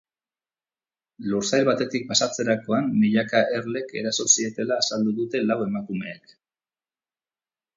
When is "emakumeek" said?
5.67-6.35